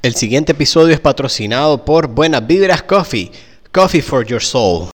El 0.00 0.14
siguiente 0.14 0.52
episodio 0.52 0.94
es 0.94 1.00
patrocinado 1.00 1.84
por 1.84 2.06
Buenas 2.06 2.46
Vibras 2.46 2.84
Coffee, 2.84 3.32
Coffee 3.72 4.00
for 4.00 4.24
Your 4.24 4.40
Soul. 4.40 4.90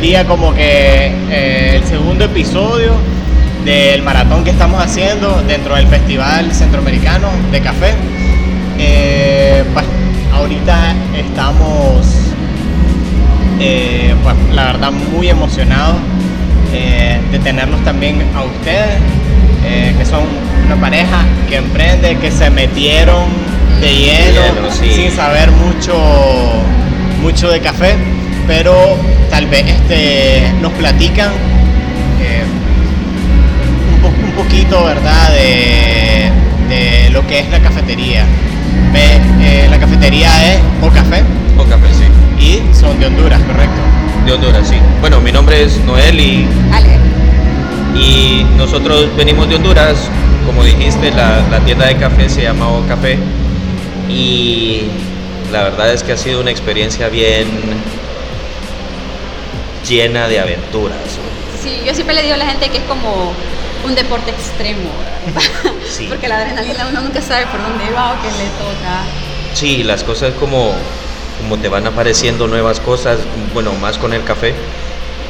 Sería 0.00 0.24
como 0.24 0.54
que 0.54 1.12
eh, 1.30 1.76
el 1.76 1.84
segundo 1.84 2.24
episodio 2.24 2.92
del 3.66 4.00
maratón 4.00 4.44
que 4.44 4.48
estamos 4.48 4.82
haciendo 4.82 5.42
dentro 5.46 5.76
del 5.76 5.88
Festival 5.88 6.54
Centroamericano 6.54 7.28
de 7.52 7.60
Café. 7.60 7.92
Eh, 8.78 9.62
pues 9.74 9.84
ahorita 10.32 10.94
estamos, 11.14 12.06
eh, 13.60 14.14
pues 14.22 14.36
la 14.54 14.72
verdad, 14.72 14.90
muy 14.90 15.28
emocionados 15.28 15.96
de 16.72 17.38
tenerlos 17.40 17.84
también 17.84 18.22
a 18.34 18.44
ustedes, 18.44 19.02
que 19.98 20.06
son 20.06 20.22
una 20.64 20.76
pareja 20.76 21.26
que 21.46 21.56
emprende, 21.56 22.16
que 22.16 22.30
se 22.30 22.48
metieron 22.48 23.26
de 23.82 23.94
lleno, 23.94 24.40
lleno, 24.54 24.70
sí. 24.70 24.90
sin 24.94 25.10
saber 25.10 25.50
mucho, 25.50 25.94
mucho 27.20 27.50
de 27.50 27.60
café, 27.60 27.96
pero 28.50 28.96
tal 29.30 29.46
vez 29.46 29.64
este, 29.64 30.42
nos 30.60 30.72
platican 30.72 31.28
eh, 32.20 32.42
un, 33.94 34.00
po- 34.02 34.08
un 34.26 34.32
poquito, 34.32 34.84
¿verdad?, 34.84 35.30
de, 35.30 36.30
de 36.68 37.10
lo 37.10 37.24
que 37.28 37.38
es 37.38 37.48
la 37.50 37.60
cafetería. 37.60 38.24
Ve, 38.92 39.20
eh, 39.40 39.68
la 39.70 39.78
cafetería 39.78 40.52
es 40.52 40.58
O 40.82 40.90
Café 40.90 41.22
O 41.56 41.62
café, 41.64 41.86
sí. 41.94 42.44
y 42.44 42.74
son 42.74 42.98
de 42.98 43.06
Honduras, 43.06 43.40
¿correcto? 43.42 43.80
De 44.26 44.32
Honduras, 44.32 44.66
sí. 44.68 44.74
Bueno, 45.00 45.20
mi 45.20 45.30
nombre 45.30 45.62
es 45.62 45.78
Noel 45.84 46.18
y, 46.18 46.48
Ale. 46.72 46.98
y 47.94 48.44
nosotros 48.56 49.16
venimos 49.16 49.48
de 49.48 49.54
Honduras. 49.56 50.08
Como 50.44 50.64
dijiste, 50.64 51.12
la, 51.12 51.40
la 51.52 51.60
tienda 51.60 51.86
de 51.86 51.96
café 51.98 52.28
se 52.28 52.42
llama 52.42 52.66
O 52.68 52.84
Café. 52.88 53.16
Y 54.08 54.82
la 55.52 55.62
verdad 55.62 55.92
es 55.94 56.02
que 56.02 56.12
ha 56.12 56.16
sido 56.16 56.40
una 56.40 56.50
experiencia 56.50 57.08
bien 57.08 57.46
llena 59.90 60.28
de 60.28 60.38
aventuras. 60.40 60.96
Sí, 61.62 61.82
yo 61.84 61.92
siempre 61.94 62.14
le 62.14 62.22
digo 62.22 62.34
a 62.34 62.38
la 62.38 62.46
gente 62.46 62.68
que 62.70 62.78
es 62.78 62.84
como 62.84 63.32
un 63.84 63.94
deporte 63.94 64.30
extremo. 64.30 64.90
Sí. 65.90 66.06
Porque 66.08 66.28
la 66.28 66.38
adrenalina 66.38 66.86
uno 66.88 67.00
nunca 67.00 67.20
sabe 67.20 67.46
por 67.46 67.60
dónde 67.60 67.90
va 67.92 68.12
o 68.12 68.22
qué 68.22 68.28
le 68.28 68.44
toca. 68.50 69.02
Sí, 69.54 69.82
las 69.82 70.04
cosas 70.04 70.32
como, 70.38 70.72
como 71.40 71.58
te 71.58 71.68
van 71.68 71.84
apareciendo 71.86 72.46
nuevas 72.46 72.78
cosas, 72.78 73.18
bueno, 73.52 73.72
más 73.74 73.98
con 73.98 74.12
el 74.12 74.22
café, 74.22 74.54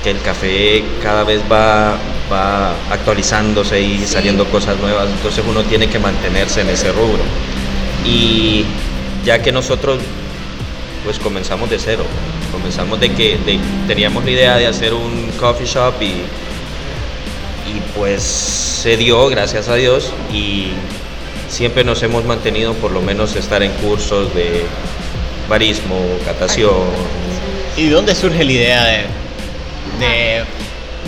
que 0.04 0.10
el 0.10 0.20
café 0.20 0.84
cada 1.02 1.24
vez 1.24 1.40
va, 1.50 1.96
va 2.30 2.72
actualizándose 2.92 3.80
y 3.80 3.98
Sí. 4.00 4.06
saliendo 4.06 4.44
cosas 4.50 4.76
nuevas, 4.76 5.08
entonces 5.08 5.42
uno 5.48 5.62
tiene 5.62 5.88
que 5.88 5.98
mantenerse 5.98 6.60
en 6.60 6.68
ese 6.68 6.92
rubro. 6.92 7.22
Y 8.04 8.66
ya 9.24 9.40
que 9.40 9.50
nosotros 9.52 10.00
pues 11.04 11.18
comenzamos 11.18 11.70
de 11.70 11.78
cero, 11.78 12.04
comenzamos 12.52 13.00
de 13.00 13.12
que 13.12 13.38
teníamos 13.86 14.24
la 14.24 14.30
idea 14.30 14.56
de 14.56 14.66
hacer 14.66 14.94
un 14.94 15.30
coffee 15.38 15.66
shop 15.66 15.94
y, 16.00 16.06
y 16.06 17.80
pues 17.96 18.22
se 18.22 18.96
dio, 18.96 19.28
gracias 19.28 19.68
a 19.68 19.74
Dios, 19.74 20.12
y 20.32 20.68
siempre 21.48 21.84
nos 21.84 22.02
hemos 22.02 22.24
mantenido 22.24 22.74
por 22.74 22.92
lo 22.92 23.00
menos 23.02 23.36
estar 23.36 23.62
en 23.62 23.72
cursos 23.72 24.34
de 24.34 24.64
barismo, 25.48 25.96
catación. 26.24 26.70
¿Y 27.76 27.84
de 27.86 27.90
dónde 27.90 28.14
surge 28.14 28.44
la 28.44 28.52
idea 28.52 28.84
de, 29.98 30.44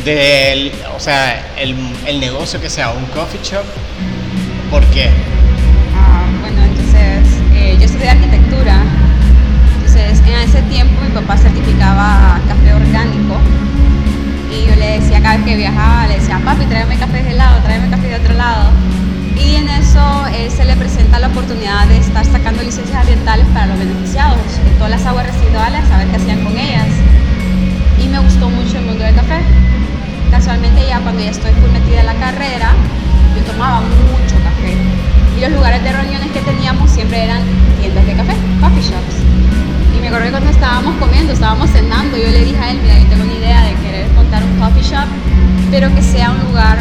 de, 0.05 0.72
o 0.97 1.00
sea, 1.00 1.55
el, 1.59 1.75
el 2.06 2.21
negocio 2.21 2.61
que 2.61 2.71
sea 2.71 2.91
un 2.91 3.05
coffee 3.06 3.41
shop? 3.43 3.65
¿Por 4.71 4.84
qué? 4.87 5.11
Café 17.07 17.15
de 17.15 17.21
este 17.21 17.35
lado, 17.35 17.59
tráeme 17.65 17.91
café 17.91 18.07
de 18.07 18.15
otro 18.15 18.35
lado. 18.35 18.71
Y 19.35 19.57
en 19.57 19.69
eso 19.69 20.05
él 20.39 20.49
se 20.53 20.65
le 20.65 20.77
presenta 20.77 21.19
la 21.19 21.27
oportunidad 21.35 21.89
de 21.89 21.99
estar 21.99 22.25
sacando 22.25 22.63
licencias 22.63 22.95
ambientales 22.95 23.45
para 23.53 23.67
los 23.67 23.79
beneficiados, 23.81 24.39
en 24.65 24.75
todas 24.75 24.91
las 24.91 25.05
aguas 25.05 25.27
residuales, 25.27 25.83
a 25.91 25.99
ver 25.99 26.07
qué 26.07 26.17
hacían 26.17 26.45
con 26.45 26.57
ellas. 26.57 26.87
Y 27.99 28.07
me 28.07 28.21
gustó 28.21 28.49
mucho 28.49 28.79
el 28.79 28.85
mundo 28.85 29.03
del 29.03 29.17
café. 29.17 29.41
Casualmente 30.31 30.87
ya 30.87 31.01
cuando 31.01 31.21
ya 31.25 31.31
estoy 31.31 31.51
full 31.59 31.71
metida 31.71 32.01
en 32.01 32.07
la 32.07 32.15
carrera, 32.15 32.71
yo 33.35 33.43
tomaba 33.51 33.81
mucho 33.81 34.37
café. 34.47 34.77
Y 35.37 35.41
los 35.41 35.51
lugares 35.59 35.83
de 35.83 35.91
reuniones 35.91 36.31
que 36.31 36.41
teníamos 36.43 36.89
siempre 36.89 37.25
eran 37.25 37.43
tiendas 37.81 38.07
de 38.07 38.15
café, 38.15 38.35
coffee 38.61 38.83
shops. 38.83 39.17
Y 39.97 40.01
me 40.01 40.07
acuerdo 40.07 40.27
que 40.27 40.31
cuando 40.39 40.51
estábamos 40.51 40.95
comiendo, 41.01 41.33
estábamos 41.33 41.69
cenando, 41.71 42.17
yo 42.17 42.31
le 42.31 42.45
dije 42.45 42.62
a 42.62 42.71
él, 42.71 42.79
mira, 42.81 42.97
yo 42.97 43.07
tengo 43.07 43.25
una 43.25 43.35
idea 43.35 43.65
de 43.65 43.75
querer 43.83 43.92
pero 45.72 45.93
que 45.94 46.03
sea 46.03 46.31
un 46.31 46.38
lugar 46.50 46.77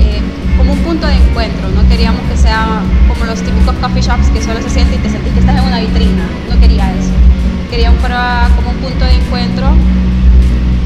eh, 0.00 0.20
como 0.58 0.74
un 0.74 0.78
punto 0.80 1.06
de 1.06 1.14
encuentro. 1.14 1.66
No 1.70 1.88
queríamos 1.88 2.20
que 2.30 2.36
sea 2.36 2.82
como 3.08 3.24
los 3.24 3.40
típicos 3.40 3.74
coffee 3.76 4.02
shops 4.02 4.28
que 4.28 4.42
solo 4.42 4.60
se 4.60 4.68
siente 4.68 4.96
y 4.96 4.98
te 4.98 5.08
sentís 5.08 5.32
que 5.32 5.40
estás 5.40 5.56
en 5.58 5.64
una 5.64 5.80
vitrina. 5.80 6.28
No 6.50 6.60
quería 6.60 6.92
eso. 6.92 7.10
Quería 7.70 7.90
un, 7.90 7.96
fuera 7.96 8.50
como 8.54 8.70
un 8.70 8.76
punto 8.76 9.06
de 9.06 9.14
encuentro 9.14 9.72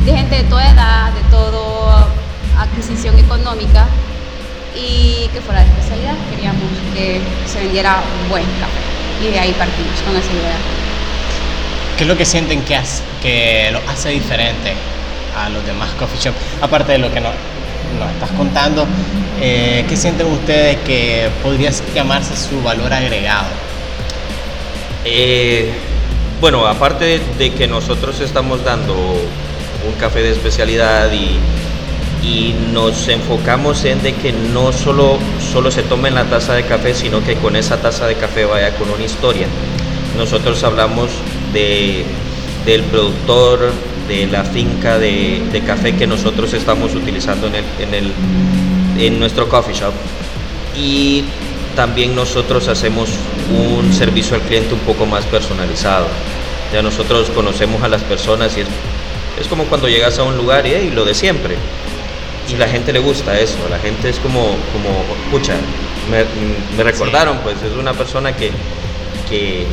de 0.06 0.16
gente 0.16 0.36
de 0.36 0.44
toda 0.44 0.70
edad, 0.70 1.12
de 1.12 1.20
toda 1.32 2.06
adquisición 2.58 3.18
económica 3.18 3.86
y 4.76 5.28
que 5.34 5.40
fuera 5.40 5.64
de 5.64 5.66
especialidad. 5.66 6.14
Queríamos 6.30 6.62
que 6.94 7.20
se 7.44 7.58
vendiera 7.58 7.98
buen 8.30 8.44
café 8.44 9.26
y 9.26 9.32
de 9.32 9.38
ahí 9.40 9.52
partimos 9.58 10.00
con 10.06 10.16
esa 10.16 10.30
idea. 10.30 10.58
¿Qué 11.96 12.04
es 12.04 12.08
lo 12.08 12.16
que 12.16 12.24
sienten 12.24 12.62
que, 12.62 12.76
hace, 12.76 13.02
que 13.20 13.70
lo 13.72 13.80
hace 13.90 14.10
diferente 14.10 14.74
a 15.44 15.48
los 15.48 15.64
demás 15.66 15.90
coffee? 15.98 16.32
Aparte 16.60 16.92
de 16.92 16.98
lo 16.98 17.12
que 17.12 17.20
nos, 17.20 17.32
nos 17.98 18.10
estás 18.12 18.30
contando, 18.30 18.86
eh, 19.40 19.84
¿qué 19.88 19.96
sienten 19.96 20.26
ustedes 20.26 20.78
que 20.78 21.28
podría 21.42 21.70
llamarse 21.94 22.36
su 22.36 22.62
valor 22.62 22.92
agregado? 22.92 23.46
Eh, 25.04 25.70
bueno, 26.40 26.66
aparte 26.66 27.20
de, 27.38 27.50
que 27.50 27.66
nosotros 27.66 28.20
estamos 28.20 28.64
dando 28.64 28.94
un 28.94 29.94
café 29.98 30.22
de 30.22 30.30
especialidad 30.30 31.10
y, 31.12 31.38
y 32.22 32.54
nos 32.72 33.08
enfocamos 33.08 33.84
en 33.84 34.02
de 34.02 34.14
que 34.14 34.32
no 34.32 34.72
solo, 34.72 35.18
solo 35.52 35.70
se 35.70 35.82
tome 35.82 36.10
la 36.10 36.24
taza 36.24 36.54
de 36.54 36.64
café, 36.64 36.94
sino 36.94 37.24
que 37.24 37.36
con 37.36 37.56
esa 37.56 37.80
taza 37.80 38.06
de 38.06 38.14
café 38.16 38.44
vaya 38.44 38.74
con 38.76 38.90
una 38.90 39.04
historia. 39.04 39.46
Nosotros 40.16 40.62
hablamos 40.64 41.10
de, 41.52 42.04
del 42.64 42.82
productor, 42.84 43.72
de 44.08 44.26
la 44.26 44.42
finca 44.44 44.98
de, 44.98 45.42
de 45.52 45.60
café 45.60 45.94
que 45.94 46.06
nosotros 46.06 46.52
estamos 46.54 46.94
utilizando 46.94 47.46
en, 47.46 47.54
el, 47.56 47.64
en, 47.78 47.94
el, 47.94 48.12
en 48.98 49.20
nuestro 49.20 49.48
coffee 49.48 49.74
shop 49.74 49.92
y 50.76 51.24
también 51.76 52.14
nosotros 52.16 52.66
hacemos 52.68 53.10
un 53.56 53.92
servicio 53.92 54.34
al 54.36 54.42
cliente 54.42 54.74
un 54.74 54.80
poco 54.80 55.06
más 55.06 55.24
personalizado. 55.26 56.06
Ya 56.72 56.82
nosotros 56.82 57.30
conocemos 57.30 57.82
a 57.82 57.88
las 57.88 58.02
personas 58.02 58.56
y 58.56 58.60
es, 58.62 58.66
es 59.40 59.46
como 59.46 59.64
cuando 59.64 59.88
llegas 59.88 60.18
a 60.18 60.24
un 60.24 60.36
lugar 60.36 60.66
y 60.66 60.70
"Hey, 60.74 60.92
lo 60.94 61.04
de 61.04 61.14
siempre. 61.14 61.54
Y 62.52 62.56
la 62.56 62.66
gente 62.66 62.92
le 62.92 62.98
gusta 62.98 63.38
eso, 63.38 63.58
la 63.70 63.78
gente 63.78 64.08
es 64.08 64.18
como, 64.18 64.40
como 64.72 65.04
escucha, 65.24 65.54
me, 66.10 66.24
me 66.76 66.82
recordaron, 66.82 67.38
pues 67.38 67.56
es 67.62 67.76
una 67.78 67.92
persona 67.92 68.34
que, 68.34 68.50
que, 69.28 69.66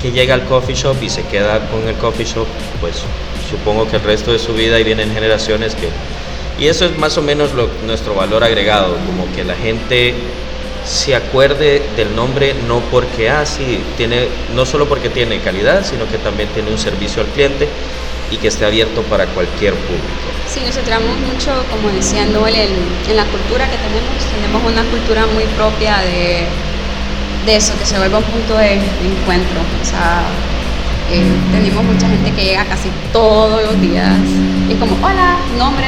que 0.00 0.10
llega 0.10 0.32
al 0.34 0.44
coffee 0.46 0.74
shop 0.74 0.96
y 1.02 1.10
se 1.10 1.22
queda 1.26 1.60
con 1.68 1.86
el 1.86 1.94
coffee 1.96 2.24
shop, 2.24 2.46
pues 2.80 3.02
supongo 3.48 3.88
que 3.88 3.96
el 3.96 4.02
resto 4.02 4.32
de 4.32 4.38
su 4.38 4.54
vida 4.54 4.78
y 4.78 4.84
vienen 4.84 5.12
generaciones 5.12 5.74
que... 5.74 5.88
Y 6.58 6.68
eso 6.68 6.84
es 6.84 6.96
más 6.98 7.18
o 7.18 7.22
menos 7.22 7.50
nuestro 7.84 8.14
valor 8.14 8.44
agregado, 8.44 8.96
como 9.06 9.32
que 9.34 9.42
la 9.42 9.56
gente 9.56 10.14
se 10.84 11.16
acuerde 11.16 11.82
del 11.96 12.14
nombre 12.14 12.54
no 12.68 12.80
porque, 12.90 13.30
ah, 13.30 13.44
tiene, 13.96 14.28
no 14.54 14.64
solo 14.64 14.86
porque 14.86 15.08
tiene 15.08 15.40
calidad, 15.40 15.84
sino 15.84 16.06
que 16.08 16.18
también 16.18 16.48
tiene 16.50 16.70
un 16.70 16.78
servicio 16.78 17.22
al 17.22 17.28
cliente 17.28 17.68
y 18.30 18.36
que 18.36 18.48
esté 18.48 18.66
abierto 18.66 19.02
para 19.02 19.26
cualquier 19.26 19.74
público. 19.74 20.34
Sí, 20.48 20.60
nos 20.64 20.74
centramos 20.74 21.16
mucho, 21.18 21.50
como 21.70 21.88
decía 21.94 22.26
Noel, 22.26 22.54
en, 22.54 22.70
en 23.08 23.16
la 23.16 23.24
cultura 23.24 23.68
que 23.68 23.76
tenemos. 23.76 24.24
Tenemos 24.34 24.62
una 24.70 24.84
cultura 24.90 25.26
muy 25.26 25.44
propia 25.56 25.98
de, 25.98 26.46
de 27.46 27.56
eso, 27.56 27.76
que 27.78 27.86
se 27.86 27.98
vuelva 27.98 28.18
un 28.18 28.24
punto 28.24 28.56
de, 28.56 28.74
encuentro. 28.74 29.60
Eh, 31.10 31.22
tenemos 31.52 31.84
mucha 31.84 32.08
gente 32.08 32.32
que 32.32 32.44
llega 32.44 32.64
casi 32.64 32.88
todos 33.12 33.62
los 33.62 33.80
días. 33.80 34.16
Y 34.68 34.72
es 34.72 34.78
como, 34.78 34.96
hola, 35.04 35.36
nombre. 35.58 35.86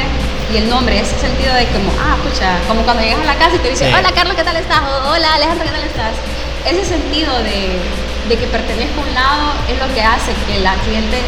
Y 0.52 0.58
el 0.58 0.68
nombre, 0.68 1.00
ese 1.00 1.18
sentido 1.18 1.52
de 1.54 1.66
como, 1.74 1.90
ah, 1.98 2.14
pucha, 2.22 2.54
como 2.68 2.82
cuando 2.82 3.02
llegas 3.02 3.20
a 3.22 3.24
la 3.24 3.34
casa 3.34 3.56
y 3.56 3.58
te 3.58 3.70
dicen, 3.70 3.88
Sí. 3.90 3.94
hola 3.98 4.12
Carlos, 4.14 4.36
¿qué 4.36 4.44
tal 4.44 4.54
estás? 4.56 4.78
O, 4.78 5.10
hola 5.10 5.34
Alejandro, 5.34 5.64
¿qué 5.66 5.72
tal 5.74 5.82
estás? 5.82 6.14
Ese 6.62 6.84
sentido 6.86 7.34
de, 7.42 7.74
de 8.30 8.34
que 8.38 8.46
pertenezco 8.46 9.00
a 9.00 9.04
un 9.08 9.14
lado 9.14 9.44
es 9.66 9.74
lo 9.82 9.90
que 9.92 10.02
hace 10.06 10.30
que 10.46 10.60
la 10.62 10.74
cliente, 10.86 11.18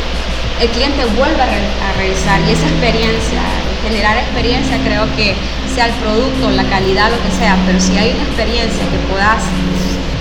el 0.63 0.69
cliente 0.71 1.03
vuelva 1.19 1.43
a, 1.43 1.51
re- 1.51 1.75
a 1.83 1.91
regresar. 1.99 2.39
Y 2.47 2.53
esa 2.55 2.67
experiencia, 2.71 3.43
generar 3.83 4.19
experiencia, 4.23 4.79
creo 4.87 5.03
que 5.19 5.35
sea 5.75 5.87
el 5.91 5.95
producto, 5.99 6.51
la 6.55 6.63
calidad, 6.71 7.11
lo 7.11 7.19
que 7.19 7.33
sea, 7.43 7.59
pero 7.67 7.81
si 7.83 7.99
hay 7.99 8.15
una 8.15 8.23
experiencia 8.23 8.85
que 8.87 8.99
puedas 9.11 9.43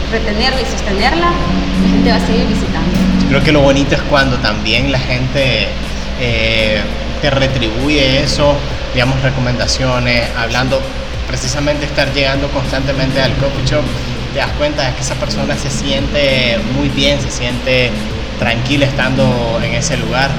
retenerla 0.10 0.62
y 0.62 0.66
sostenerla, 0.66 1.30
la 1.30 1.88
gente 1.94 2.10
va 2.10 2.18
a 2.18 2.26
seguir 2.26 2.48
visitando. 2.50 2.87
Creo 3.30 3.44
que 3.44 3.52
lo 3.52 3.60
bonito 3.60 3.94
es 3.94 4.02
cuando 4.04 4.38
también 4.38 4.90
la 4.90 5.00
gente 5.00 5.68
eh, 6.22 6.80
te 7.22 7.30
retribuye 7.30 8.24
eso, 8.24 8.56
digamos, 8.94 9.22
recomendaciones, 9.22 10.30
hablando, 10.38 10.82
precisamente 11.28 11.86
estar 11.86 12.14
llegando 12.14 12.48
constantemente 12.50 13.22
al 13.22 13.34
coffee 13.34 13.66
shop, 13.66 13.84
te 14.34 14.40
das 14.40 14.52
cuenta 14.58 14.88
de 14.88 14.94
que 14.96 15.02
esa 15.02 15.16
persona 15.16 15.58
se 15.58 15.70
siente 15.70 16.58
muy 16.74 16.88
bien, 16.88 17.22
se 17.22 17.30
siente 17.30 17.92
tranquila 18.40 18.86
estando 18.86 19.60
en 19.62 19.74
ese 19.74 19.98
lugar. 19.98 20.30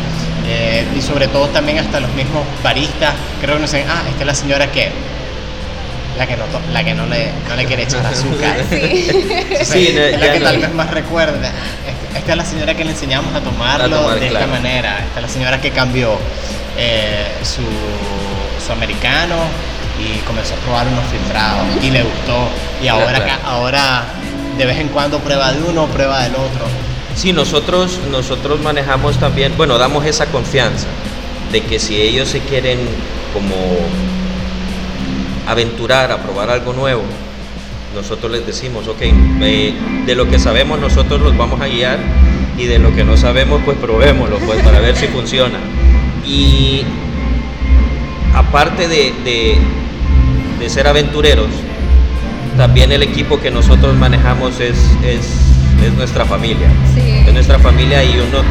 Eh, 0.46 0.86
y 0.96 1.02
sobre 1.02 1.28
todo 1.28 1.48
también 1.48 1.78
hasta 1.78 2.00
los 2.00 2.10
mismos 2.14 2.42
baristas, 2.64 3.12
creo 3.42 3.56
que 3.56 3.62
dicen, 3.62 3.84
ah, 3.86 4.02
esta 4.08 4.20
es 4.20 4.26
la 4.26 4.34
señora 4.34 4.72
que, 4.72 4.90
la 6.18 6.26
que 6.26 6.36
no, 6.36 6.44
la 6.72 6.84
que 6.84 6.94
no 6.94 7.06
le, 7.06 7.30
no 7.48 7.56
le 7.56 7.64
quiere 7.64 7.84
echar 7.84 8.04
azúcar. 8.04 8.56
Sí. 8.70 9.08
Sí, 9.64 9.92
no, 9.94 10.00
es 10.02 10.20
la 10.20 10.32
que 10.32 10.38
no. 10.40 10.44
tal 10.46 10.58
vez 10.58 10.74
más 10.74 10.90
recuerda. 10.90 11.50
Esta- 12.14 12.32
es 12.32 12.36
la 12.36 12.44
señora 12.44 12.74
que 12.74 12.84
le 12.84 12.90
enseñamos 12.90 13.34
a 13.34 13.40
tomarlo 13.40 13.96
A 13.96 14.00
tomar, 14.02 14.20
de 14.20 14.28
claro. 14.28 14.44
esta 14.44 14.56
manera. 14.60 14.98
Esta 14.98 15.20
es 15.20 15.22
la 15.26 15.28
señora 15.32 15.60
que 15.60 15.70
cambió 15.70 16.18
eh, 16.76 17.26
su, 17.42 17.62
su 18.64 18.72
americano 18.72 19.36
y 19.98 20.18
comenzó 20.20 20.54
a 20.54 20.56
probar 20.58 20.86
unos 20.88 21.04
filtrados 21.06 21.66
y 21.82 21.90
le 21.90 22.02
gustó. 22.02 22.48
Y 22.82 22.88
ahora, 22.88 23.14
claro. 23.24 23.40
ahora 23.46 24.04
de 24.58 24.66
vez 24.66 24.78
en 24.78 24.88
cuando 24.88 25.18
prueba 25.20 25.52
de 25.52 25.62
uno, 25.62 25.86
prueba 25.86 26.22
del 26.22 26.32
otro. 26.34 26.66
Sí, 27.16 27.32
nosotros, 27.32 27.98
nosotros 28.10 28.60
manejamos 28.60 29.18
también, 29.18 29.56
bueno, 29.56 29.78
damos 29.78 30.04
esa 30.04 30.26
confianza 30.26 30.86
de 31.52 31.62
que 31.62 31.78
si 31.78 32.00
ellos 32.00 32.28
se 32.28 32.40
quieren 32.40 32.78
como 33.32 33.54
aventurar 35.48 36.12
a 36.12 36.18
probar 36.18 36.50
algo 36.50 36.72
nuevo, 36.72 37.02
nosotros 37.94 38.30
les 38.30 38.46
decimos, 38.46 38.86
ok, 38.86 39.00
eh, 39.02 39.74
de 40.06 40.14
lo 40.14 40.28
que 40.28 40.38
sabemos 40.38 40.78
nosotros 40.78 41.20
los 41.20 41.36
vamos 41.36 41.60
a 41.60 41.66
guiar 41.66 41.98
y 42.58 42.64
de 42.66 42.78
lo 42.78 42.94
que 42.94 43.02
no 43.04 43.16
sabemos 43.16 43.60
pues 43.64 43.76
probémoslo 43.78 44.38
pues 44.40 44.62
para 44.62 44.78
ver 44.80 44.94
si 44.96 45.06
funciona. 45.06 45.58
Y 46.26 46.82
aparte 48.34 48.88
de, 48.88 49.12
de- 49.24 49.58
de 50.60 50.68
ser 50.68 50.86
aventureros, 50.88 51.46
también 52.56 52.90
el 52.92 53.02
equipo 53.02 53.40
que 53.40 53.50
nosotros 53.50 53.94
manejamos 53.96 54.58
es, 54.60 54.76
es, 55.04 55.30
es 55.84 55.92
nuestra 55.96 56.24
familia. 56.24 56.68
Sí. 56.94 57.22
Es 57.26 57.32
nuestra 57.32 57.58
familia 57.60 58.02
y 58.04 58.10
uno 58.18 58.42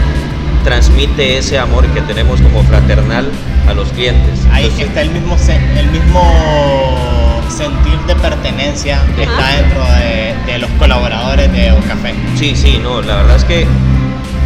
transmite 0.64 1.38
ese 1.38 1.60
amor 1.60 1.86
que 1.88 2.02
tenemos 2.02 2.42
como 2.42 2.64
fraternal 2.64 3.30
a 3.68 3.74
los 3.74 3.90
clientes. 3.90 4.40
Ahí 4.52 4.66
Entonces, 4.66 4.88
está 4.88 5.02
el 5.02 5.12
mismo, 5.12 5.38
el 5.78 5.88
mismo 5.92 7.42
sentir 7.50 8.00
de 8.08 8.16
pertenencia 8.16 9.02
que 9.16 9.24
Ajá. 9.24 9.32
está 9.32 9.62
dentro 9.62 9.84
de, 9.84 10.52
de 10.52 10.58
los 10.60 10.70
colaboradores 10.72 11.52
de 11.52 11.72
Ocafé. 11.72 12.14
Sí, 12.36 12.56
sí, 12.56 12.80
no, 12.82 13.02
la 13.02 13.18
verdad 13.18 13.36
es 13.36 13.44
que 13.44 13.68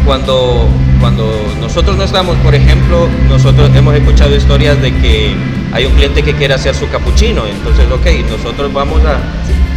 cuando, 0.04 0.68
cuando 1.00 1.30
nosotros 1.60 1.96
no 1.96 2.04
estamos, 2.04 2.36
por 2.38 2.54
ejemplo, 2.54 3.08
nosotros 3.28 3.70
hemos 3.74 3.94
escuchado 3.94 4.34
historias 4.34 4.80
de 4.80 4.92
que 4.94 5.34
hay 5.72 5.86
un 5.86 5.92
cliente 5.94 6.22
que 6.22 6.34
quiere 6.34 6.54
hacer 6.54 6.74
su 6.74 6.88
capuchino, 6.88 7.46
entonces, 7.46 7.86
ok, 7.90 8.28
nosotros 8.30 8.72
vamos 8.72 9.00
a, 9.04 9.18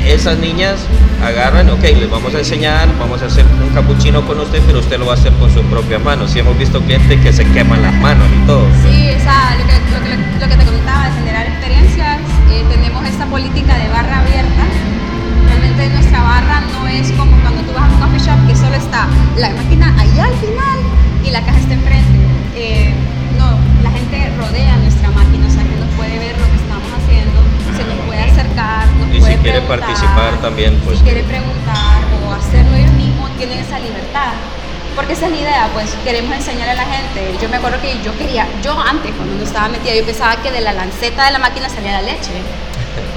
esas 0.06 0.38
niñas 0.38 0.86
agarran, 1.24 1.69
ok, 1.69 1.81
les 1.81 2.10
vamos 2.10 2.34
a 2.36 2.40
enseñar, 2.40 2.88
vamos 3.00 3.22
a 3.22 3.25
hacer 3.25 3.46
un 3.46 3.74
capuchino 3.74 4.25
con 4.25 4.40
usted, 4.40 4.62
pero 4.68 4.80
usted 4.80 5.00
lo 5.00 5.06
va 5.06 5.13
a 5.13 5.16
hacer 5.16 5.34
con 5.34 5.52
sus 5.52 5.66
propias 5.66 6.04
manos. 6.04 6.31
Sí 6.31 6.40
hemos 6.40 6.57
visto 6.57 6.81
clientes 6.81 7.19
que 7.22 7.34
se 7.34 7.46
queman 7.52 7.81
las 7.81 7.94
manos 7.96 8.28
y 8.31 8.46
todo. 8.48 8.66
Sí, 8.84 9.10
esa, 9.10 9.56
lo, 9.56 9.66
que, 9.66 10.40
lo, 10.40 10.48
que, 10.48 10.57
te 10.57 10.66
contaba 10.66 11.06
de 11.06 11.12
generar 11.13 11.48
experiencias, 11.48 12.19
eh, 12.52 12.63
tenemos 12.69 13.06
esta 13.06 13.25
política 13.25 13.78
de 13.78 13.90
barra 13.90 14.19
abierta. 14.19 14.63
Realmente 15.48 15.90
nuestra 15.90 16.22
barra 16.22 16.62
no 16.62 16.88
es 16.88 17.12
como 17.13 17.36
cuando 17.42 17.62
tú 17.63 17.74
vas 17.74 17.90
a 17.90 17.94
un 17.94 18.00
coffee 18.00 18.19
shop 18.19 18.48
que 18.48 18.56
solo 18.56 18.75
está 18.75 19.08
la 19.38 19.50
máquina 19.50 19.96
allá 20.00 20.25
al 20.25 20.36
final 20.36 20.80
y 21.24 21.31
la 21.31 21.42
caja 21.42 21.60
está 21.60 21.74
enfrente. 21.74 22.19
Eh, 22.56 22.94
no, 23.38 23.58
la 23.84 23.92
gente 23.92 24.31
rodea 24.38 24.78
quiere 29.46 29.62
participar 29.62 30.42
también, 30.42 30.76
pues, 30.84 30.98
Si 30.98 31.04
quiere 31.04 31.24
preguntar 31.24 32.02
o 32.26 32.34
hacerlo 32.34 32.76
ellos 32.76 32.92
mismos, 32.94 33.30
tienen 33.38 33.60
esa 33.60 33.80
libertad. 33.80 34.34
Porque 34.96 35.14
esa 35.14 35.26
es 35.26 35.32
la 35.32 35.38
idea, 35.38 35.70
pues 35.74 35.94
queremos 36.06 36.34
enseñarle 36.36 36.72
a 36.72 36.76
la 36.76 36.86
gente. 36.86 37.36
Yo 37.42 37.50
me 37.50 37.58
acuerdo 37.58 37.82
que 37.82 38.00
yo 38.02 38.18
quería, 38.18 38.48
yo 38.64 38.80
antes, 38.80 39.12
cuando 39.16 39.36
no 39.36 39.44
estaba 39.44 39.68
metida, 39.68 39.94
yo 39.94 40.06
pensaba 40.06 40.38
que 40.38 40.52
de 40.52 40.62
la 40.62 40.72
lanceta 40.72 41.26
de 41.26 41.32
la 41.32 41.40
máquina 41.40 41.68
salía 41.70 41.92
la 42.00 42.02
leche. 42.02 42.32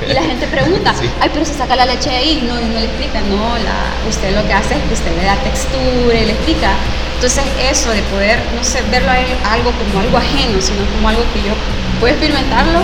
Y 0.09 0.13
la 0.13 0.23
gente 0.23 0.47
pregunta, 0.49 0.93
Sí. 1.01 1.09
ay, 1.21 1.31
pero 1.33 1.45
se 1.45 1.55
saca 1.55 1.77
la 1.77 1.87
leche 1.87 2.11
de 2.11 2.17
ahí. 2.17 2.45
No, 2.47 2.61
y 2.61 2.65
no 2.65 2.81
le 2.81 2.85
explica, 2.85 3.21
no, 3.21 3.57
la, 3.63 3.79
usted 4.11 4.35
lo 4.35 4.45
que 4.47 4.53
hace 4.53 4.75
es 4.75 4.83
que 4.83 4.95
usted 4.95 5.17
le 5.17 5.25
da 5.25 5.37
textura 5.37 6.15
y 6.19 6.27
le 6.27 6.33
explica. 6.33 6.71
Entonces, 7.15 7.45
eso 7.71 7.91
de 7.91 8.03
poder, 8.11 8.39
no 8.57 8.63
sé, 8.65 8.83
verlo 8.91 9.11
a 9.11 9.19
él 9.21 9.27
algo 9.49 9.71
como 9.71 10.01
algo 10.03 10.19
ajeno, 10.19 10.61
sino 10.61 10.83
como 10.97 11.09
algo 11.09 11.23
que 11.33 11.43
yo 11.47 11.55
puedo 12.01 12.13
experimentarlo, 12.13 12.81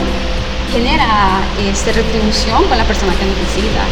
genera 0.72 1.40
este, 1.70 1.92
retribución 1.92 2.64
con 2.64 2.76
la 2.78 2.84
persona 2.84 3.12
que 3.14 3.24
nos 3.24 3.36
visita. 3.38 3.84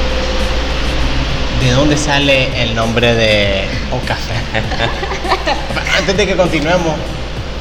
¿De 1.63 1.71
dónde 1.71 1.97
sale 1.97 2.63
el 2.63 2.75
nombre 2.75 3.15
de 3.15 3.65
Ocafé? 3.93 4.35
Antes 5.99 6.17
de 6.17 6.27
que 6.27 6.37
continuemos, 6.37 6.95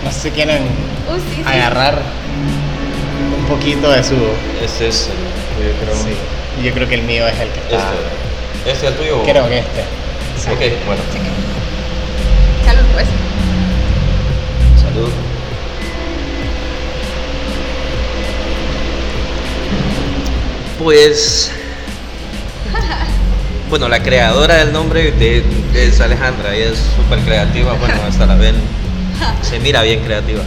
no 0.04 0.12
sé 0.12 0.19
si 0.22 0.31
quieren 0.31 0.63
Uh, 1.10 1.16
sí, 1.16 1.36
sí. 1.36 1.44
agarrar 1.46 2.02
un 3.38 3.46
poquito 3.46 3.92
de 3.92 4.04
su... 4.04 4.16
Este 4.63 4.88
es, 4.88 5.10
el- 5.10 5.66
yo 5.68 5.74
creo, 5.84 5.96
Sí, 5.96 6.64
yo 6.64 6.74
creo 6.74 6.88
que 6.88 6.96
el 6.96 7.02
mío 7.04 7.28
es 7.28 7.40
el 7.40 7.50
que 7.50 7.60
está... 7.60 7.75
este, 7.78 8.72
¿este 8.72 8.88
es 8.88 8.92
el 8.94 8.98
tuyo? 8.98 9.19
o- 9.19 9.24
Creo 9.24 9.50
que 9.50 9.60
este. 9.60 9.84
Sí. 10.38 10.50
Ok, 10.52 10.60
bueno, 10.88 11.02
Salud, 12.66 12.84
pues. 12.94 13.07
salud. 14.81 15.10
Pues, 20.81 21.52
bueno, 23.69 23.88
la 23.88 24.02
creadora 24.02 24.56
del 24.56 24.73
nombre 24.73 25.14
es 25.76 26.00
Alejandra, 26.02 26.56
ella 26.56 26.71
es 26.71 26.80
súper 26.95 27.19
creativa, 27.19 27.73
bueno, 27.73 27.95
hasta 28.07 28.26
la 28.26 28.33
ven, 28.35 28.56
se 29.44 29.59
mira 29.59 29.83
bien 29.83 30.00
creativa. 30.04 30.42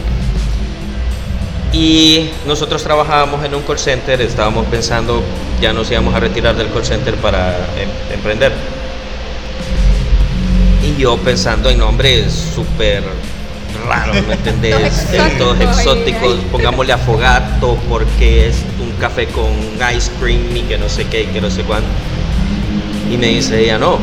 Y 1.71 2.31
nosotros 2.45 2.83
trabajábamos 2.83 3.45
en 3.45 3.55
un 3.55 3.61
call 3.63 3.79
center, 3.79 4.19
estábamos 4.21 4.65
pensando, 4.67 5.23
ya 5.61 5.71
nos 5.71 5.89
íbamos 5.89 6.13
a 6.13 6.19
retirar 6.19 6.55
del 6.55 6.69
call 6.69 6.85
center 6.85 7.15
para 7.15 7.55
em- 7.77 8.13
emprender. 8.13 8.51
Y 10.83 11.01
yo 11.01 11.17
pensando 11.17 11.69
en 11.69 11.79
nombres 11.79 12.33
súper 12.53 13.03
raros, 13.85 14.17
¿me 14.27 14.33
entendés? 14.33 15.07
Todos 15.37 15.59
Eh, 15.59 15.63
exóticos, 15.63 16.35
pongámosle 16.51 16.93
afogato 16.93 17.77
porque 17.89 18.47
es 18.47 18.57
un 18.81 18.91
café 18.99 19.27
con 19.27 19.45
ice 19.95 20.11
cream 20.19 20.55
y 20.55 20.61
que 20.61 20.77
no 20.77 20.89
sé 20.89 21.05
qué 21.05 21.23
y 21.23 21.27
que 21.27 21.41
no 21.41 21.49
sé 21.49 21.61
cuánto. 21.63 21.87
Y 23.11 23.17
me 23.17 23.27
dice 23.27 23.59
ella, 23.63 23.77
no, 23.77 23.99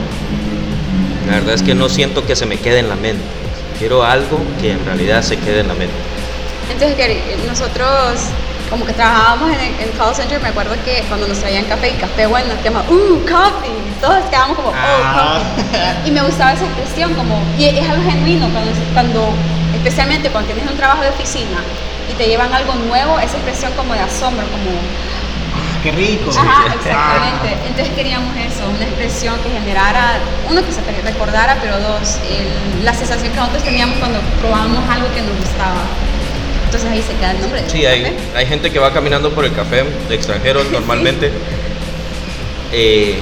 la 1.29 1.35
verdad 1.35 1.55
es 1.55 1.63
que 1.63 1.75
no 1.75 1.89
siento 1.89 2.25
que 2.27 2.37
se 2.37 2.47
me 2.47 2.57
quede 2.59 2.79
en 2.81 2.89
la 2.89 2.97
mente. 2.97 3.23
Quiero 3.79 4.05
algo 4.05 4.39
que 4.61 4.73
en 4.73 4.85
realidad 4.85 5.23
se 5.23 5.37
quede 5.39 5.61
en 5.61 5.69
la 5.69 5.75
mente. 5.75 5.95
Entonces, 6.73 6.97
que 6.97 7.37
nosotros, 7.47 8.21
como 8.71 8.87
que 8.87 8.93
trabajábamos 8.93 9.51
en 9.51 9.61
el, 9.61 9.67
en 9.81 9.91
call 9.99 10.15
center, 10.15 10.41
me 10.41 10.49
acuerdo 10.49 10.75
que 10.85 11.03
cuando 11.09 11.27
nos 11.27 11.39
traían 11.39 11.65
café 11.65 11.91
y 11.91 11.95
café 11.95 12.27
bueno, 12.27 12.55
nos 12.55 12.63
llamaban, 12.63 12.87
¡uh, 12.93 13.19
coffee! 13.23 13.73
Todos 14.01 14.25
quedábamos 14.31 14.57
como, 14.57 14.69
¡oh, 14.69 14.73
Ah. 14.75 15.41
coffee! 15.57 16.09
Y 16.09 16.11
me 16.13 16.23
gustaba 16.23 16.53
esa 16.53 16.65
expresión, 16.65 17.13
como, 17.15 17.41
y 17.59 17.65
es 17.65 17.89
algo 17.89 18.03
genuino, 18.09 18.49
cuando, 18.51 18.71
cuando, 18.95 19.29
especialmente 19.83 20.31
cuando 20.31 20.53
tienes 20.53 20.71
un 20.71 20.77
trabajo 20.79 21.03
de 21.03 21.09
oficina 21.11 21.59
y 22.11 22.15
te 22.15 22.27
llevan 22.27 22.53
algo 22.55 22.75
nuevo, 22.75 23.19
esa 23.19 23.35
expresión 23.37 23.73
como 23.73 23.95
de 23.95 24.01
asombro, 24.01 24.45
como, 24.47 24.71
¡Qué 25.83 25.91
rico! 25.91 26.31
Ajá, 26.31 26.75
exactamente. 26.75 27.67
Entonces 27.67 27.93
queríamos 27.97 28.31
eso, 28.37 28.69
una 28.69 28.85
expresión 28.85 29.35
que 29.43 29.51
generara, 29.51 30.19
uno 30.49 30.65
que 30.65 30.71
se 30.71 30.81
te 30.83 30.93
recordara, 31.03 31.59
pero 31.61 31.79
dos, 31.81 32.19
el- 32.31 32.85
la 32.85 32.95
sensación 32.95 33.33
que 33.33 33.37
nosotros 33.41 33.65
teníamos 33.65 33.99
cuando 33.99 34.21
probábamos 34.41 34.89
algo 34.89 35.09
que 35.13 35.21
nos 35.23 35.37
gustaba. 35.37 35.83
Entonces 36.67 36.89
ahí 36.91 37.03
se 37.03 37.15
queda 37.17 37.33
el 37.33 37.41
nombre. 37.41 37.63
de 37.63 37.69
Sí, 37.71 37.85
hay, 37.85 38.03
café. 38.03 38.15
hay 38.37 38.47
gente 38.47 38.71
que 38.71 38.79
va 38.79 38.93
caminando 38.93 39.33
por 39.35 39.45
el 39.45 39.53
café 39.53 39.85
de 40.09 40.15
extranjeros 40.15 40.67
normalmente. 40.71 41.33
Eh, 42.73 43.19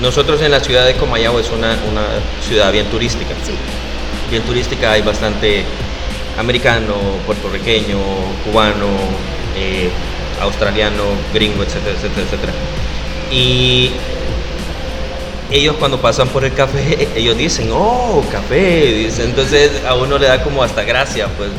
nosotros 0.00 0.42
en 0.42 0.50
la 0.50 0.60
ciudad 0.60 0.84
de 0.84 0.94
Comayagua 0.96 1.40
es 1.40 1.50
una, 1.50 1.76
una 1.90 2.02
ciudad 2.46 2.72
bien 2.72 2.86
turística. 2.86 3.30
Sí. 3.46 3.52
Turística, 4.40 4.92
hay 4.92 5.02
bastante 5.02 5.64
americano, 6.38 6.94
puertorriqueño, 7.26 7.98
cubano, 8.44 8.88
eh, 9.56 9.90
australiano, 10.40 11.04
gringo, 11.32 11.62
etcétera, 11.62 11.94
etcétera, 11.96 12.26
etcétera. 12.26 12.52
Y 13.30 13.90
ellos 15.50 15.76
cuando 15.78 16.00
pasan 16.00 16.28
por 16.28 16.44
el 16.44 16.52
café, 16.54 17.08
ellos 17.16 17.36
dicen, 17.36 17.70
oh, 17.72 18.24
café, 18.30 18.92
dicen. 18.92 19.26
entonces 19.26 19.70
a 19.86 19.94
uno 19.94 20.18
le 20.18 20.26
da 20.26 20.42
como 20.42 20.62
hasta 20.62 20.82
gracia, 20.82 21.28
pues, 21.36 21.50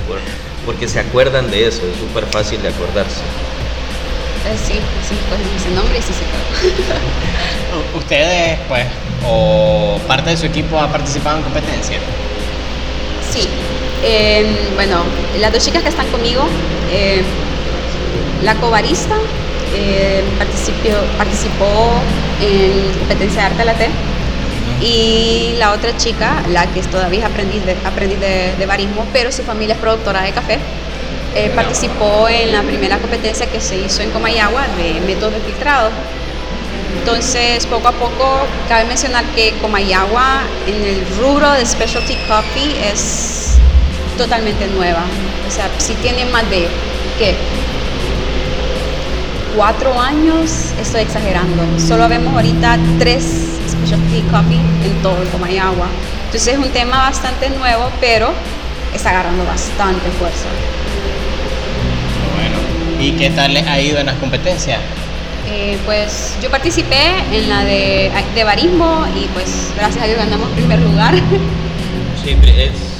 porque 0.65 0.87
se 0.87 0.99
acuerdan 0.99 1.51
de 1.51 1.67
eso, 1.67 1.81
es 1.85 1.99
súper 1.99 2.25
fácil 2.25 2.61
de 2.61 2.69
acordarse. 2.69 3.21
Eh, 4.45 4.57
sí, 4.57 4.73
sí, 4.73 5.15
pues 5.29 5.39
ese 5.61 5.73
nombre 5.73 5.97
y 5.97 6.01
sí 6.01 6.11
se. 6.13 7.97
¿Ustedes, 7.97 8.59
pues, 8.67 8.85
o 9.25 9.99
parte 10.05 10.31
de 10.31 10.37
su 10.37 10.45
equipo 10.45 10.77
ha 10.77 10.91
participado 10.91 11.37
en 11.37 11.43
competencia? 11.43 11.97
Sí, 13.33 13.49
em, 14.03 14.45
bueno, 14.75 15.01
las 15.39 15.51
dos 15.51 15.65
chicas 15.65 15.81
que 15.81 15.89
están 15.89 16.05
conmigo, 16.11 16.43
eh, 16.91 17.23
la 18.43 18.53
cobarista 18.55 19.15
eh, 19.73 20.21
participó, 21.17 21.73
en 22.39 22.99
competencia 22.99 23.41
de 23.41 23.47
arte 23.47 23.65
latte 23.65 23.89
y 24.81 25.55
la 25.57 25.71
otra 25.71 25.97
chica, 25.97 26.43
la 26.51 26.67
que 26.67 26.81
es 26.81 26.87
todavía 26.91 27.25
aprendiz 27.25 27.65
de, 27.65 27.75
aprendiz 27.83 28.19
de, 28.19 28.65
barismo, 28.67 29.03
pero 29.11 29.31
su 29.31 29.41
familia 29.41 29.73
es 29.73 29.81
productora 29.81 30.21
de 30.21 30.31
café, 30.31 30.59
eh, 31.33 31.51
participó 31.55 32.29
en 32.29 32.51
la 32.51 32.61
primera 32.61 32.99
competencia 32.99 33.47
que 33.47 33.59
se 33.59 33.77
hizo 33.77 34.03
en 34.03 34.11
Comayagua 34.11 34.67
de 34.77 35.01
métodos 35.07 35.33
de 35.33 35.39
filtrado. 35.39 35.89
Entonces, 36.99 37.65
poco 37.65 37.87
a 37.87 37.91
poco, 37.91 38.47
cabe 38.69 38.85
mencionar 38.85 39.25
que 39.35 39.53
Comayagua 39.61 40.41
en 40.67 40.83
el 40.83 41.05
rubro 41.17 41.51
de 41.51 41.65
specialty 41.65 42.15
coffee 42.27 42.91
es 42.91 43.57
totalmente 44.17 44.67
nueva. 44.67 45.03
O 45.47 45.51
sea, 45.51 45.69
si 45.77 45.93
tiene 45.95 46.25
más 46.25 46.49
de, 46.49 46.67
¿qué? 47.17 47.35
cuatro 49.55 49.99
años, 49.99 50.73
estoy 50.81 51.01
exagerando. 51.01 51.63
Solo 51.79 52.07
vemos 52.09 52.33
ahorita 52.33 52.77
tres 52.99 53.23
specialty 53.69 54.21
coffee 54.31 54.59
en 54.83 55.01
todo 55.01 55.21
el 55.21 55.27
Comayagua. 55.29 55.87
Entonces 56.25 56.53
es 56.53 56.59
un 56.59 56.71
tema 56.71 56.97
bastante 56.97 57.49
nuevo, 57.51 57.91
pero 58.01 58.31
está 58.93 59.11
agarrando 59.11 59.45
bastante 59.45 60.09
fuerza. 60.17 60.47
Bueno, 62.35 62.57
¿y 62.99 63.11
qué 63.13 63.29
tal 63.29 63.53
les 63.53 63.67
ha 63.67 63.79
ido 63.79 63.99
en 63.99 64.07
las 64.07 64.15
competencias? 64.15 64.79
Eh, 65.47 65.77
pues 65.85 66.37
yo 66.41 66.49
participé 66.49 67.09
en 67.31 67.49
la 67.49 67.63
de, 67.65 68.11
de 68.33 68.43
barismo 68.43 69.05
y 69.15 69.25
pues 69.33 69.71
gracias 69.75 70.03
a 70.03 70.07
Dios 70.07 70.17
ganamos 70.17 70.49
primer 70.51 70.79
lugar. 70.79 71.15
Sí, 72.23 72.37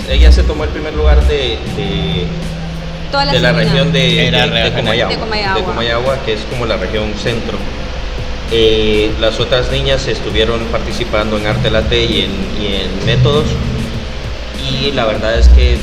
ella 0.09 0.33
se 0.33 0.43
tomó 0.43 0.65
el 0.65 0.69
primer 0.71 0.93
lugar 0.95 1.25
de 1.27 1.57
de 3.21 3.39
la 3.39 3.51
región 3.51 3.91
de, 3.91 4.31
de, 4.31 5.63
Comayagua, 5.63 6.17
que 6.25 6.33
es 6.33 6.41
como 6.49 6.65
la 6.65 6.77
región 6.77 7.13
centro. 7.21 7.57
Eh, 8.51 9.11
las 9.19 9.39
otras 9.39 9.71
niñas 9.71 10.07
estuvieron 10.07 10.59
participando 10.65 11.37
en 11.37 11.47
arte 11.47 11.69
latte 11.69 12.03
y 12.03 12.21
en, 12.21 13.05
métodos. 13.05 13.45
Y 14.71 14.91
la 14.91 15.05
verdad 15.05 15.37
es 15.37 15.47
que 15.49 15.77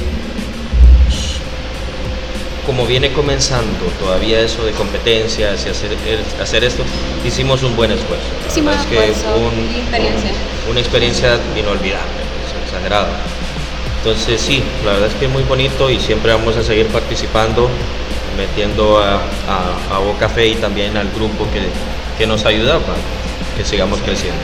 como 2.70 2.86
viene 2.86 3.10
comenzando 3.10 3.84
todavía 3.98 4.38
eso 4.38 4.64
de 4.64 4.70
competencias 4.70 5.66
y 5.66 5.70
hacer, 5.70 5.90
hacer 6.40 6.62
esto, 6.62 6.84
hicimos 7.26 7.64
un 7.64 7.74
buen 7.74 7.90
esfuerzo. 7.90 8.28
Hicimos 8.46 8.76
es 8.76 8.86
que 8.86 9.06
experiencia. 9.08 10.30
una 10.70 10.78
experiencia 10.78 11.38
inolvidable, 11.56 12.06
exagerado. 12.64 13.08
Entonces 13.98 14.40
sí, 14.40 14.62
la 14.84 14.92
verdad 14.92 15.08
es 15.08 15.16
que 15.16 15.24
es 15.24 15.32
muy 15.32 15.42
bonito 15.42 15.90
y 15.90 15.98
siempre 15.98 16.32
vamos 16.32 16.56
a 16.56 16.62
seguir 16.62 16.86
participando, 16.86 17.68
metiendo 18.38 19.00
a, 19.00 19.14
a, 19.92 19.98
Boca 19.98 20.28
Fe 20.28 20.46
y 20.46 20.54
también 20.54 20.96
al 20.96 21.10
grupo 21.10 21.48
que, 21.52 21.62
que 22.18 22.28
nos 22.28 22.46
ayuda 22.46 22.78
para 22.78 22.98
que 23.56 23.64
sigamos 23.64 23.98
creciendo. 23.98 24.38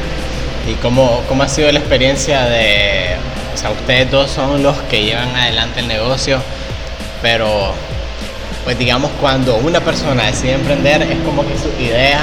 ¿Y 0.68 0.74
cómo, 0.82 1.22
cómo 1.28 1.44
ha 1.44 1.48
sido 1.48 1.70
la 1.70 1.78
experiencia 1.78 2.46
de, 2.46 3.18
o 3.54 3.56
sea, 3.56 3.70
ustedes 3.70 4.10
dos 4.10 4.32
son 4.32 4.64
los 4.64 4.76
que 4.90 5.04
llevan 5.04 5.28
adelante 5.36 5.78
el 5.78 5.86
negocio, 5.86 6.42
pero 7.22 7.72
pues 8.66 8.76
digamos 8.80 9.12
cuando 9.20 9.54
una 9.58 9.78
persona 9.80 10.24
decide 10.24 10.54
emprender 10.54 11.00
es 11.02 11.18
como 11.24 11.46
que 11.46 11.56
su 11.56 11.68
idea 11.80 12.18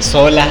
sola, 0.00 0.46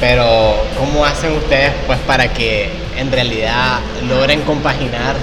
pero 0.00 0.56
¿cómo 0.78 1.04
hacen 1.04 1.32
ustedes 1.32 1.72
pues 1.88 1.98
para 2.06 2.32
que 2.32 2.70
en 2.96 3.10
realidad 3.10 3.80
logren 4.08 4.42
compaginar 4.42 5.16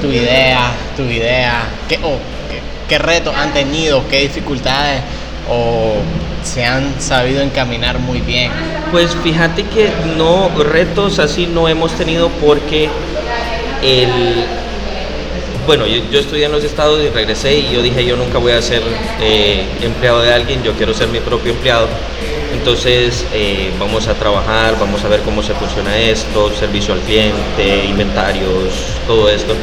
tu 0.00 0.06
idea, 0.06 0.70
tu 0.96 1.02
idea, 1.02 1.64
qué, 1.88 1.98
qué, 2.88 2.98
retos 3.00 3.34
han 3.34 3.52
tenido, 3.54 4.06
qué 4.08 4.20
dificultades 4.20 5.02
o 5.50 5.94
se 6.44 6.64
han 6.64 7.00
sabido 7.00 7.42
encaminar 7.42 7.98
muy 7.98 8.20
bien? 8.20 8.52
Pues 8.92 9.16
fíjate 9.24 9.64
que 9.64 9.90
no, 10.16 10.48
retos 10.62 11.18
así 11.18 11.48
no 11.48 11.68
hemos 11.68 11.90
tenido 11.94 12.28
porque 12.40 12.88
el, 13.82 14.46
bueno, 15.66 15.86
yo, 15.86 16.18
estudié 16.18 16.46
en 16.46 16.52
los 16.52 16.64
estados 16.64 17.00
y 17.02 17.08
regresé 17.08 17.54
y 17.58 17.72
yo 17.72 17.82
dije 17.82 18.04
yo 18.04 18.16
nunca 18.16 18.38
voy 18.38 18.52
a 18.52 18.62
ser 18.62 18.82
eh, 19.20 19.64
empleado 19.80 20.20
de 20.20 20.32
alguien, 20.32 20.62
yo 20.62 20.72
quiero 20.72 20.92
ser 20.94 21.08
mi 21.08 21.20
propio 21.20 21.52
empleado. 21.52 21.88
Entonces 22.52 23.24
eh, 23.32 23.70
vamos 23.78 24.06
a 24.08 24.14
trabajar, 24.14 24.78
vamos 24.78 25.04
a 25.04 25.08
ver 25.08 25.20
cómo 25.20 25.42
se 25.42 25.54
funciona 25.54 25.96
esto, 25.98 26.52
servicio 26.54 26.94
al 26.94 27.00
cliente, 27.00 27.84
inventarios, 27.88 28.72
todo 29.06 29.28
esto. 29.28 29.54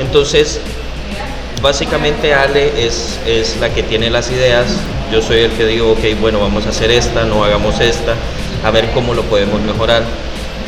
Entonces, 0.00 0.60
básicamente 1.60 2.34
Ale 2.34 2.84
es, 2.84 3.18
es 3.26 3.56
la 3.58 3.72
que 3.72 3.82
tiene 3.82 4.10
las 4.10 4.30
ideas, 4.30 4.66
yo 5.12 5.22
soy 5.22 5.40
el 5.40 5.52
que 5.52 5.66
digo, 5.66 5.92
ok, 5.92 6.20
bueno, 6.20 6.40
vamos 6.40 6.66
a 6.66 6.70
hacer 6.70 6.90
esta, 6.90 7.24
no 7.24 7.44
hagamos 7.44 7.80
esta, 7.80 8.14
a 8.64 8.70
ver 8.70 8.90
cómo 8.92 9.14
lo 9.14 9.22
podemos 9.22 9.60
mejorar. 9.60 10.04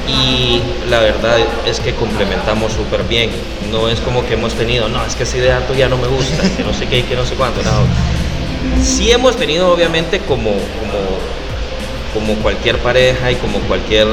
Y 0.08 0.60
la 0.88 1.00
verdad 1.00 1.38
es 1.66 1.80
que 1.80 1.94
complementamos 1.94 2.72
súper 2.72 3.04
bien. 3.04 3.30
No 3.70 3.88
es 3.88 4.00
como 4.00 4.24
que 4.26 4.34
hemos 4.34 4.54
tenido, 4.54 4.88
no, 4.88 5.04
es 5.04 5.14
que 5.14 5.22
esa 5.22 5.36
idea 5.36 5.66
tuya 5.66 5.88
no 5.88 5.96
me 5.96 6.08
gusta, 6.08 6.42
que 6.56 6.64
no 6.64 6.72
sé 6.72 6.86
qué, 6.86 7.04
que 7.04 7.14
no 7.14 7.24
sé 7.24 7.34
cuánto, 7.34 7.62
no. 7.62 8.84
Sí 8.84 9.10
hemos 9.10 9.36
tenido 9.36 9.72
obviamente 9.72 10.20
como, 10.20 10.50
como 10.50 11.20
como 12.12 12.34
cualquier 12.36 12.78
pareja 12.78 13.30
y 13.30 13.36
como 13.36 13.58
cualquier 13.60 14.08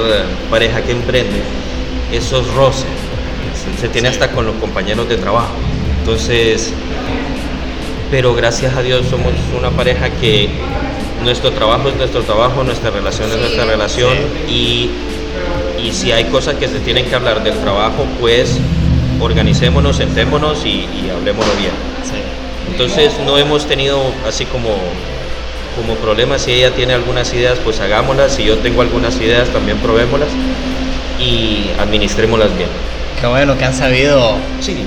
pareja 0.50 0.82
que 0.82 0.92
emprende, 0.92 1.42
esos 2.12 2.54
roces 2.54 2.86
se, 3.80 3.90
tiene 3.90 4.08
hasta 4.08 4.32
con 4.32 4.46
los 4.46 4.56
compañeros 4.56 5.10
de 5.10 5.18
trabajo. 5.18 5.54
Entonces, 6.00 6.74
pero 8.12 8.34
gracias 8.34 8.76
a 8.76 8.82
Dios 8.82 9.08
somos 9.10 9.34
una 9.58 9.72
pareja 9.72 10.10
que 10.10 10.50
nuestro 11.24 11.52
trabajo 11.52 11.90
es 11.90 11.96
nuestro 11.96 12.22
trabajo, 12.22 12.64
nuestra 12.64 12.92
relación 12.92 13.30
es 13.32 13.38
nuestra 13.38 13.66
relación 13.66 14.16
y, 14.48 14.90
y, 15.82 15.92
si 15.92 16.12
hay 16.12 16.26
cosas 16.26 16.56
que 16.56 16.68
se 16.68 16.80
tienen 16.80 17.06
que 17.06 17.16
hablar 17.16 17.44
del 17.44 17.58
trabajo, 17.60 18.06
pues 18.20 18.58
organicémonos, 19.20 19.98
sentémonos 19.98 20.66
y, 20.66 20.70
y 20.70 21.10
hablemoslo 21.16 21.54
bien. 21.56 21.72
Entonces 22.72 23.14
no 23.26 23.38
hemos 23.38 23.66
tenido 23.66 24.02
así 24.28 24.46
como 24.46 24.70
como 25.78 25.94
problema, 25.96 26.40
si 26.40 26.52
ella 26.52 26.72
tiene 26.72 26.94
algunas 26.94 27.32
ideas, 27.34 27.60
pues 27.64 27.80
hagámoslas, 27.80 28.34
si 28.34 28.44
yo 28.44 28.58
tengo 28.58 28.82
algunas 28.82 29.16
ideas, 29.22 29.48
también 29.50 29.78
probémoslas 29.78 30.30
y 31.20 31.68
administrémoslas 31.80 32.56
bien. 32.58 32.70
Qué 33.22 33.28
bueno 33.28 33.58
que 33.58 33.66
han 33.66 33.74
sabido 33.74 34.36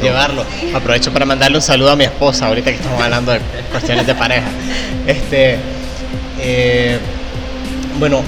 llevarlo. 0.00 0.44
Aprovecho 0.75 1.12
para 1.12 1.26
mandarle 1.26 1.56
un 1.56 1.62
saludo 1.62 1.90
a 1.90 1.97
mi 1.97 2.04
esposa, 2.04 2.47
ahorita 2.47 2.70
que 2.70 2.76
estamos 2.76 3.00
hablando 3.00 3.32
de 3.32 3.40
cuestiones 3.70 4.06
de 4.06 4.14
pareja. 4.14 4.49
Este, 5.06 5.59
eh, 6.40 6.99
bueno, 7.99 8.23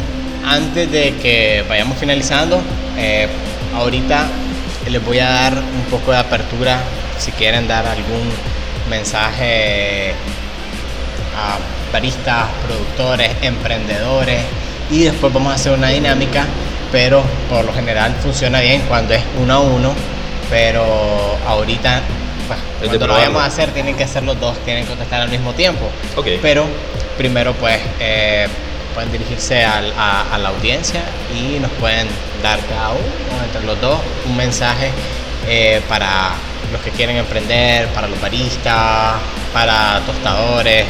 antes 0.45 0.91
de 0.91 1.15
que 1.17 1.65
vayamos 1.69 1.99
finalizando, 1.99 2.61
eh, 2.97 3.29
ahorita 3.75 4.27
les 4.91 5.05
voy 5.05 5.19
a 5.19 5.29
dar 5.29 5.55
un 5.55 5.85
poco 5.91 6.13
de 6.13 6.19
apertura 6.19 6.81
si 7.19 7.33
quieren 7.33 7.69
dar 7.69 7.87
algún 7.87 8.29
mensaje 8.91 10.13
a 11.37 11.59
baristas, 11.93 12.49
productores, 12.67 13.31
emprendedores 13.43 14.41
y 14.91 15.05
después 15.05 15.33
vamos 15.33 15.53
a 15.53 15.55
hacer 15.55 15.73
una 15.73 15.89
dinámica, 15.89 16.47
pero 16.91 17.23
por 17.49 17.65
lo 17.65 17.73
general 17.73 18.15
funciona 18.21 18.61
bien 18.61 18.83
cuando 18.89 19.15
es 19.15 19.23
uno 19.41 19.55
a 19.55 19.61
uno, 19.61 19.95
pero 20.51 20.85
ahorita 21.47 22.03
pues, 22.49 22.59
cuando 22.89 23.07
lo 23.07 23.15
vayamos 23.15 23.43
a 23.43 23.47
hacer 23.47 23.71
tienen 23.71 23.97
que 23.97 24.07
ser 24.07 24.25
los 24.25 24.39
dos, 24.41 24.59
tienen 24.65 24.85
que 24.85 24.91
contestar 24.91 25.23
al 25.23 25.31
mismo 25.31 25.53
tiempo. 25.55 25.89
Pero 26.43 26.67
primero 27.17 27.55
pues 27.55 27.79
eh, 28.01 28.49
pueden 28.95 29.13
dirigirse 29.13 29.65
a, 29.65 29.81
la 29.81 30.49
audiencia 30.49 31.03
y 31.35 31.59
nos 31.59 31.71
pueden 31.73 32.09
dar 32.43 32.59
cada 32.67 32.91
uno, 32.91 33.45
entre 33.45 33.65
los 33.65 33.81
dos, 33.81 34.01
un 34.27 34.37
mensaje 34.37 34.91
eh, 35.49 35.81
para 35.89 36.33
los 36.73 36.81
que 36.83 36.91
quieren 36.91 37.17
emprender, 37.17 37.89
para 37.89 38.09
los 38.09 38.21
baristas, 38.21 39.17
para 39.53 40.01
tostadores, 40.07 40.87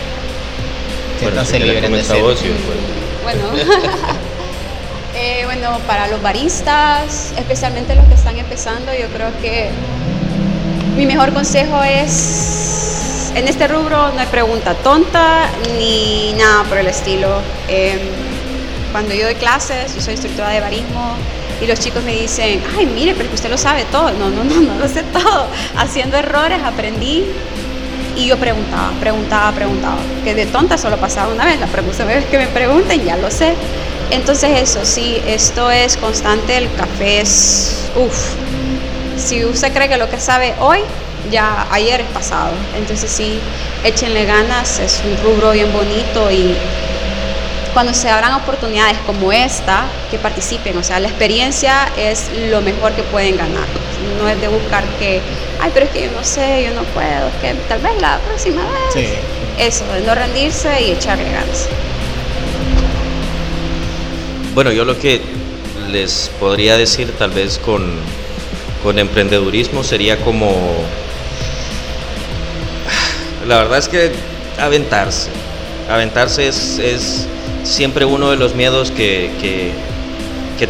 bueno, 3.23 3.52
eh, 5.14 5.42
bueno, 5.44 5.78
para 5.87 6.09
los 6.09 6.21
baristas, 6.21 7.32
especialmente 7.37 7.94
los 7.94 8.06
que 8.06 8.14
están 8.14 8.37
empezando, 8.38 8.92
yo 8.92 9.06
creo 9.09 9.28
que 9.40 9.71
Mi 10.97 11.06
mejor 11.06 11.32
consejo 11.32 11.82
es, 11.82 12.91
en 13.34 13.48
este 13.48 13.68
rubro 13.68 14.12
no 14.12 14.18
hay 14.18 14.26
pregunta 14.26 14.74
tonta 14.74 15.48
ni 15.78 16.34
nada 16.34 16.64
por 16.64 16.78
el 16.78 16.86
estilo. 16.86 17.28
Em, 17.68 17.98
cuando 18.92 19.14
yo 19.14 19.24
doy 19.24 19.36
clases, 19.36 19.94
yo 19.94 20.00
soy 20.02 20.12
instructora 20.12 20.50
de 20.50 20.60
barismo 20.60 21.16
y 21.62 21.66
los 21.66 21.80
chicos 21.80 22.02
me 22.02 22.12
dicen, 22.12 22.62
ay, 22.76 22.86
mire, 22.86 23.14
pero 23.14 23.32
usted 23.32 23.48
lo 23.48 23.56
sabe 23.56 23.84
todo. 23.90 24.10
No, 24.12 24.28
no, 24.28 24.44
no, 24.44 24.60
no 24.60 24.78
lo 24.78 24.88
sé 24.88 25.02
todo. 25.04 25.46
Haciendo 25.76 26.16
errores 26.18 26.60
aprendí 26.62 27.24
y 28.16 28.26
yo 28.26 28.36
preguntaba, 28.36 28.90
preguntaba, 29.00 29.52
preguntaba. 29.52 29.98
Que 30.24 30.34
de 30.34 30.46
tonta 30.46 30.76
solo 30.76 30.98
pasaba 30.98 31.32
una 31.32 31.46
vez, 31.46 31.58
la 31.58 31.66
próxima 31.66 32.06
vez 32.06 32.26
que 32.26 32.38
me 32.38 32.48
pregunten 32.48 33.02
ya 33.04 33.16
lo 33.16 33.30
sé. 33.30 33.54
Entonces 34.10 34.60
eso, 34.60 34.84
sí, 34.84 35.22
esto 35.26 35.70
es 35.70 35.96
constante, 35.96 36.58
el 36.58 36.68
café 36.74 37.22
es, 37.22 37.90
uff, 37.96 38.34
si 39.16 39.42
usted 39.44 39.72
cree 39.72 39.88
que 39.88 39.96
lo 39.96 40.10
que 40.10 40.20
sabe 40.20 40.54
hoy, 40.60 40.80
ya 41.30 41.66
ayer 41.70 42.00
es 42.00 42.08
pasado. 42.08 42.52
Entonces 42.76 43.10
sí, 43.10 43.38
échenle 43.84 44.24
ganas, 44.24 44.78
es 44.78 45.02
un 45.04 45.16
rubro 45.24 45.52
bien 45.52 45.72
bonito 45.72 46.30
y 46.30 46.54
cuando 47.72 47.94
se 47.94 48.08
abran 48.10 48.34
oportunidades 48.34 48.98
como 49.06 49.32
esta, 49.32 49.84
que 50.10 50.18
participen. 50.18 50.76
O 50.76 50.82
sea, 50.82 51.00
la 51.00 51.08
experiencia 51.08 51.88
es 51.96 52.30
lo 52.50 52.60
mejor 52.60 52.92
que 52.92 53.02
pueden 53.04 53.36
ganar. 53.36 53.66
No 54.20 54.28
es 54.28 54.40
de 54.40 54.48
buscar 54.48 54.84
que, 54.98 55.20
ay, 55.60 55.70
pero 55.72 55.86
es 55.86 55.92
que 55.92 56.02
yo 56.02 56.10
no 56.12 56.22
sé, 56.22 56.64
yo 56.64 56.74
no 56.74 56.82
puedo, 56.82 57.30
que 57.40 57.54
tal 57.68 57.80
vez 57.80 57.92
la 58.00 58.18
próxima 58.18 58.62
vez. 58.62 58.92
Sí. 58.94 59.08
Eso, 59.58 59.84
de 59.92 60.00
no 60.00 60.14
rendirse 60.14 60.82
y 60.82 60.92
echarle 60.92 61.24
ganas. 61.24 61.68
Bueno, 64.54 64.70
yo 64.70 64.84
lo 64.84 64.98
que 64.98 65.20
les 65.90 66.30
podría 66.40 66.76
decir 66.76 67.12
tal 67.18 67.30
vez 67.30 67.58
con, 67.58 67.94
con 68.82 68.98
emprendedurismo 68.98 69.82
sería 69.82 70.18
como, 70.22 70.52
la 73.46 73.58
verdad 73.58 73.78
es 73.78 73.88
que 73.88 74.12
aventarse. 74.58 75.30
Aventarse 75.90 76.49
es, 76.49 76.78
es 76.78 77.26
siempre 77.64 78.04
uno 78.04 78.30
de 78.30 78.37
los 78.37 78.54
miedos 78.54 78.90
que, 78.90 79.30
que, 79.40 79.72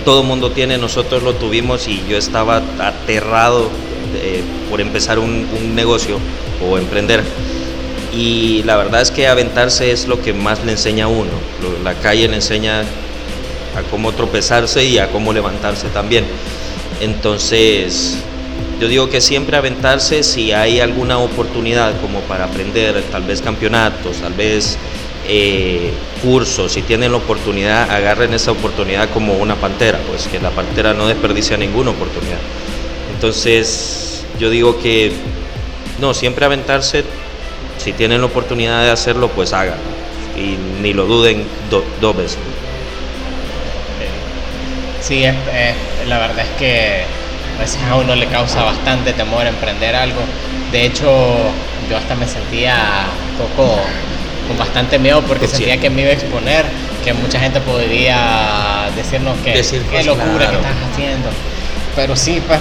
todo 0.07 0.23
mundo 0.23 0.52
tiene, 0.52 0.79
nosotros 0.79 1.23
lo 1.23 1.35
tuvimos 1.35 1.87
y 1.87 2.02
yo 2.09 2.17
estaba 2.17 2.62
aterrado 2.79 3.69
por 4.71 4.81
empezar 4.81 5.19
un, 5.19 5.75
negocio 5.75 6.19
o 6.67 6.79
emprender. 6.79 7.23
Y 8.11 8.62
la 8.62 8.76
verdad 8.76 9.02
es 9.02 9.11
que 9.11 9.29
aventarse 9.29 9.91
es 9.91 10.09
lo 10.09 10.23
que 10.23 10.33
más 10.33 10.64
le 10.64 10.73
enseña 10.73 11.05
a 11.05 11.09
uno. 11.09 11.31
La 11.85 11.93
calle 11.93 12.26
le 12.26 12.37
enseña 12.37 12.81
a 12.81 13.83
cómo 13.91 14.12
tropezarse 14.12 14.83
y 14.83 14.97
a 14.97 15.09
cómo 15.11 15.35
levantarse 15.35 15.88
también. 15.88 16.25
Entonces, 17.02 18.17
yo 18.81 18.88
digo 18.88 19.09
que 19.09 19.21
siempre 19.21 19.57
aventarse 19.57 20.23
si 20.23 20.52
hay 20.52 20.81
alguna 20.81 21.19
oportunidad 21.19 22.00
como 22.00 22.21
para 22.21 22.45
aprender, 22.45 23.02
tal 23.11 23.23
vez 23.23 23.41
campeonatos, 23.41 24.17
tal 24.19 24.33
vez 24.35 24.76
eh, 25.29 25.93
cursos, 26.23 26.73
si 26.73 26.83
tienen 26.83 27.12
la 27.12 27.19
oportunidad, 27.19 27.91
agarren 27.91 28.35
esa 28.35 28.50
oportunidad 28.50 29.09
como 29.11 29.35
una 29.35 29.55
pantera, 29.55 29.99
pues 30.09 30.26
que 30.26 30.41
la 30.41 30.50
pantera 30.50 30.95
no 30.95 31.07
desperdicia 31.07 31.57
ninguna 31.57 31.91
oportunidad. 31.91 32.38
Entonces, 33.14 34.25
yo 34.41 34.50
digo 34.50 34.81
que 34.81 35.12
no, 36.00 36.12
siempre 36.12 36.45
aventarse, 36.45 37.05
si 37.79 37.93
tienen 37.93 38.21
la 38.21 38.26
oportunidad 38.26 38.83
de 38.83 38.91
hacerlo, 38.91 39.29
pues 39.29 39.52
hagan 39.52 39.79
y 40.37 40.57
ni 40.83 40.93
lo 40.93 41.07
duden 41.07 41.47
veces. 42.17 42.38
Sí, 45.00 45.25
la 46.09 46.19
verdad 46.19 46.41
es 46.41 46.59
que 46.59 47.02
a 47.56 47.61
veces 47.61 47.80
a 47.82 47.97
uno 47.97 48.14
le 48.14 48.26
causa 48.26 48.62
bastante 48.62 49.12
temor 49.12 49.47
emprender 49.47 49.94
algo. 49.94 50.21
De 50.71 50.87
hecho, 50.87 51.37
yo 51.88 51.97
hasta 51.97 52.14
me 52.14 52.26
sentía 52.26 52.76
un 53.30 53.47
poco 53.47 53.80
con 54.49 54.58
bastante 54.58 54.99
miedo 54.99 55.23
porque 55.23 55.47
sentía 55.47 55.78
que 55.78 55.91
me 55.91 56.02
iba 56.02 56.10
a 56.10 56.15
exponer, 56.15 56.65
que 57.04 57.12
mucha 57.12 57.38
gente 57.38 57.60
podría 57.60 58.88
decirnos 58.97 59.36
que 59.45 59.52
qué 59.52 60.04
locura 60.04 60.49
que 60.49 60.56
estás 60.56 60.76
haciendo. 60.93 61.28
Pero 61.95 62.17
sí, 62.17 62.43
pues, 62.47 62.58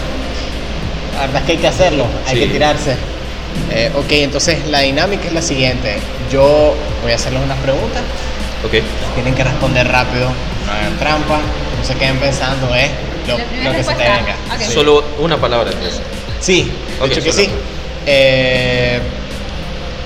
la 1.15 1.21
verdad 1.21 1.41
es 1.41 1.45
que 1.45 1.51
hay 1.53 1.57
que 1.57 1.67
hacerlo, 1.67 2.05
hay 2.27 2.39
que 2.39 2.47
tirarse. 2.47 2.95
Eh, 3.69 3.91
ok, 3.95 4.11
entonces 4.11 4.67
la 4.67 4.79
dinámica 4.79 5.27
es 5.27 5.33
la 5.33 5.41
siguiente. 5.41 5.97
Yo 6.31 6.75
voy 7.01 7.11
a 7.11 7.15
hacerles 7.15 7.41
unas 7.43 7.57
preguntas. 7.59 8.01
Ok. 8.65 8.75
Tienen 9.15 9.33
que 9.33 9.43
responder 9.43 9.87
rápido, 9.87 10.29
no 10.65 10.71
hagan 10.71 10.97
trampa, 10.97 11.37
no 11.37 11.85
se 11.85 11.95
queden 11.95 12.17
pensando, 12.17 12.73
¿eh? 12.75 12.89
Lo, 13.27 13.71
que 13.71 13.83
se 13.83 13.93
te 13.93 14.03
venga. 14.03 14.35
Solo 14.73 15.03
una 15.19 15.37
palabra 15.37 15.71
entonces. 15.71 16.01
Sí, 16.39 16.71
de 16.99 17.07
hecho 17.07 17.23
que 17.23 17.31
sí. 17.31 17.49
Eh, 18.05 18.99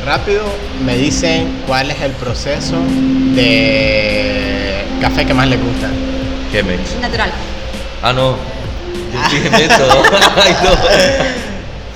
rápido 0.05 0.43
me 0.85 0.97
dicen 0.97 1.63
cuál 1.65 1.91
es 1.91 2.01
el 2.01 2.11
proceso 2.11 2.77
de 3.35 4.83
café 5.01 5.25
que 5.25 5.33
más 5.33 5.47
les 5.47 5.61
gusta. 5.61 5.89
Chemex. 6.51 6.95
Natural. 7.01 7.31
Ah, 8.01 8.13
no. 8.13 8.35
Dije 9.31 9.49
método. 9.49 10.03
Ay, 10.43 10.55
no. 10.63 10.71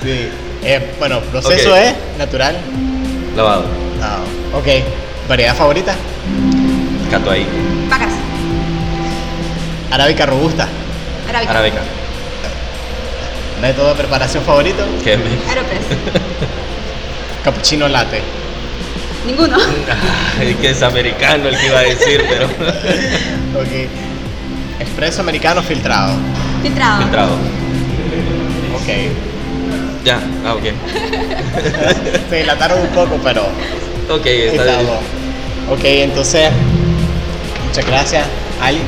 Sí. 0.01 0.29
Eh, 0.63 0.93
bueno, 0.99 1.19
proceso 1.21 1.75
es 1.75 1.93
natural. 2.17 2.58
Lavado. 3.36 3.65
Lavado. 3.99 4.23
Ok. 4.55 4.67
¿Variedad 5.27 5.55
favorita? 5.55 5.93
Cato 7.12 7.32
ahí. 7.32 7.45
Vacas. 7.89 8.13
Arábica 9.91 10.25
robusta. 10.25 10.67
Arábica. 11.30 11.52
Arábica. 11.52 11.82
¿Método 13.62 13.89
de 13.89 13.96
preparación 13.96 14.44
favorito? 14.44 14.84
Chemex. 15.04 15.48
Aeropress. 15.48 15.82
Cappuccino 17.44 17.88
latte. 17.88 18.22
Ninguno. 19.26 19.58
Es 20.42 20.56
que 20.56 20.70
es 20.72 20.82
americano 20.82 21.50
el 21.50 21.58
que 21.58 21.68
iba 21.68 21.80
a 21.80 21.84
decir, 21.84 22.26
pero. 22.28 22.46
ok. 23.62 23.89
Expreso 24.80 25.22
americano 25.22 25.62
filtrado. 25.62 26.13
Filtrado. 26.63 27.02
Filtrado. 27.02 27.34
Ok. 28.76 28.88
Ya, 30.06 30.20
ah, 30.46 30.54
ok. 30.56 30.63
Se 32.30 32.36
dilataron 32.38 32.80
un 32.80 32.88
poco, 32.88 33.20
pero. 33.24 33.44
Ok, 34.10 34.26
está 34.26 34.63
bien. 34.63 34.88
Ok, 35.70 35.84
entonces. 35.84 36.50
Muchas 37.68 37.86
gracias, 37.86 38.26
Ali. 38.62 38.80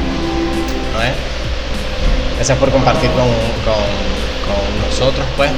Gracias 2.41 2.57
por 2.57 2.71
compartir 2.71 3.11
con, 3.11 3.27
con, 3.65 4.89
nosotros, 4.89 5.23
pues. 5.37 5.51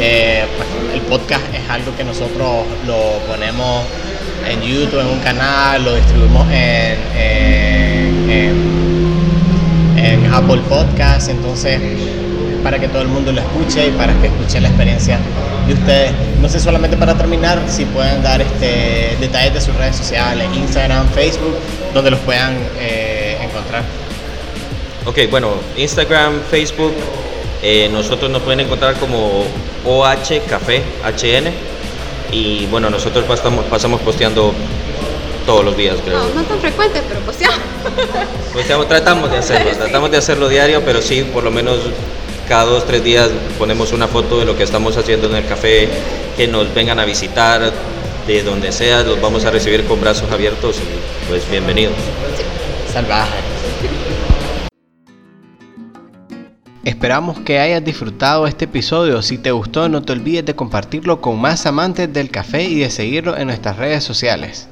Eh, 0.00 0.46
pues, 0.56 0.68
el 0.94 1.02
podcast 1.02 1.42
es 1.52 1.68
algo 1.68 1.94
que 1.94 2.02
nosotros 2.02 2.64
lo 2.86 3.18
ponemos 3.28 3.84
en 4.48 4.62
YouTube, 4.62 5.00
en 5.00 5.08
un 5.08 5.18
canal, 5.20 5.84
lo 5.84 5.94
distribuimos 5.96 6.48
en, 6.50 6.98
en, 9.98 10.32
Apple 10.32 10.62
Podcast, 10.66 11.28
entonces 11.28 11.78
para 12.62 12.78
que 12.78 12.88
todo 12.88 13.02
el 13.02 13.08
mundo 13.08 13.32
lo 13.32 13.42
escuche 13.42 13.88
y 13.88 13.90
para 13.90 14.14
que 14.14 14.28
escuche 14.28 14.62
la 14.62 14.68
experiencia 14.68 15.18
de 15.66 15.74
ustedes. 15.74 16.12
No 16.40 16.48
sé 16.48 16.58
solamente 16.58 16.96
para 16.96 17.18
terminar, 17.18 17.60
si 17.68 17.84
pueden 17.84 18.22
dar 18.22 18.40
este, 18.40 19.14
detalles 19.20 19.52
de 19.52 19.60
sus 19.60 19.76
redes 19.76 19.96
sociales, 19.96 20.48
Instagram, 20.54 21.06
Facebook, 21.10 21.54
donde 21.92 22.12
los 22.12 22.20
puedan 22.20 22.56
eh, 22.78 23.36
encontrar. 23.42 23.99
Ok, 25.06 25.18
bueno, 25.30 25.52
Instagram, 25.76 26.42
Facebook, 26.50 26.92
eh, 27.62 27.88
nosotros 27.90 28.30
nos 28.30 28.42
pueden 28.42 28.60
encontrar 28.60 28.96
como 28.96 29.44
OH 29.84 30.42
Café 30.48 30.82
HN 31.02 31.50
y 32.32 32.66
bueno, 32.66 32.90
nosotros 32.90 33.24
pasamos, 33.24 33.64
pasamos 33.66 34.00
posteando 34.02 34.52
todos 35.46 35.64
los 35.64 35.76
días, 35.76 35.96
creo. 36.04 36.18
No, 36.18 36.34
no 36.34 36.42
tan 36.42 36.60
frecuente, 36.60 37.02
pero 37.08 37.20
posteamos. 37.20 37.58
Posteamos, 38.52 38.88
tratamos 38.88 39.30
de 39.30 39.38
hacerlo, 39.38 39.70
tratamos 39.78 40.10
de 40.10 40.18
hacerlo 40.18 40.48
diario, 40.48 40.82
pero 40.84 41.00
sí, 41.00 41.22
por 41.22 41.44
lo 41.44 41.50
menos 41.50 41.78
cada 42.48 42.64
dos, 42.64 42.86
tres 42.86 43.02
días 43.02 43.30
ponemos 43.58 43.92
una 43.92 44.06
foto 44.06 44.38
de 44.38 44.44
lo 44.44 44.56
que 44.56 44.64
estamos 44.64 44.96
haciendo 44.96 45.28
en 45.28 45.36
el 45.36 45.46
café, 45.46 45.88
que 46.36 46.46
nos 46.46 46.72
vengan 46.74 46.98
a 46.98 47.04
visitar 47.04 47.72
de 48.26 48.42
donde 48.42 48.70
sea, 48.70 49.02
los 49.02 49.20
vamos 49.20 49.44
a 49.44 49.50
recibir 49.50 49.84
con 49.84 50.00
brazos 50.00 50.30
abiertos 50.30 50.76
y 50.76 51.28
pues 51.28 51.48
bienvenidos. 51.50 51.94
Salvaje. 52.92 53.49
Esperamos 56.82 57.38
que 57.40 57.58
hayas 57.58 57.84
disfrutado 57.84 58.46
este 58.46 58.64
episodio. 58.64 59.20
Si 59.20 59.36
te 59.36 59.50
gustó, 59.50 59.90
no 59.90 60.00
te 60.00 60.12
olvides 60.12 60.46
de 60.46 60.56
compartirlo 60.56 61.20
con 61.20 61.38
más 61.38 61.66
amantes 61.66 62.10
del 62.10 62.30
café 62.30 62.64
y 62.64 62.78
de 62.78 62.88
seguirlo 62.88 63.36
en 63.36 63.48
nuestras 63.48 63.76
redes 63.76 64.02
sociales. 64.02 64.66